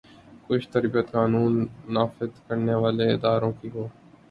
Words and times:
کچھ 0.47 0.67
تربیت 0.69 1.11
قانون 1.11 1.53
نافذ 1.93 2.31
کرنے 2.47 2.73
والے 2.73 3.05
اداروں 3.13 3.51
کی 3.61 3.69
ہو۔ 3.73 3.87